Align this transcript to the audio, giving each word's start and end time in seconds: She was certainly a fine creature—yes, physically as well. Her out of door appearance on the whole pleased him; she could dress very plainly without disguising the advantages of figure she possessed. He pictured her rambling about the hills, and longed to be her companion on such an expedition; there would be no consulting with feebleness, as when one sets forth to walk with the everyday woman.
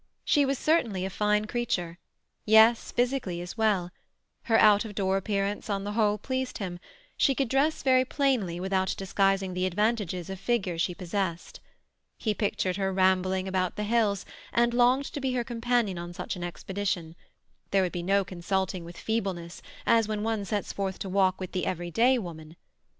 She 0.25 0.47
was 0.47 0.57
certainly 0.57 1.05
a 1.05 1.11
fine 1.11 1.45
creature—yes, 1.45 2.91
physically 2.91 3.39
as 3.39 3.55
well. 3.55 3.91
Her 4.45 4.57
out 4.57 4.83
of 4.83 4.95
door 4.95 5.15
appearance 5.15 5.69
on 5.69 5.83
the 5.83 5.91
whole 5.91 6.17
pleased 6.17 6.57
him; 6.57 6.79
she 7.15 7.35
could 7.35 7.47
dress 7.47 7.83
very 7.83 8.03
plainly 8.03 8.59
without 8.59 8.95
disguising 8.97 9.53
the 9.53 9.67
advantages 9.67 10.27
of 10.31 10.39
figure 10.39 10.79
she 10.79 10.95
possessed. 10.95 11.59
He 12.17 12.33
pictured 12.33 12.77
her 12.77 12.91
rambling 12.91 13.47
about 13.47 13.75
the 13.75 13.83
hills, 13.83 14.25
and 14.51 14.73
longed 14.73 15.05
to 15.13 15.21
be 15.21 15.33
her 15.33 15.43
companion 15.43 15.99
on 15.99 16.13
such 16.13 16.35
an 16.35 16.43
expedition; 16.43 17.15
there 17.69 17.83
would 17.83 17.91
be 17.91 18.01
no 18.01 18.25
consulting 18.25 18.83
with 18.83 18.97
feebleness, 18.97 19.61
as 19.85 20.07
when 20.07 20.23
one 20.23 20.45
sets 20.45 20.73
forth 20.73 20.97
to 20.97 21.09
walk 21.09 21.39
with 21.39 21.51
the 21.51 21.67
everyday 21.67 22.17
woman. 22.17 22.55